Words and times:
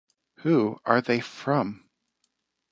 Who 0.37 0.79
are 0.83 0.99
they 0.99 1.19
from? 1.19 1.87